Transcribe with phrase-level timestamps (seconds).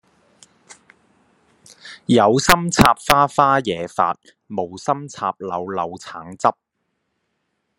[2.07, 6.49] 有心插花花惹發，無心插柳柳橙汁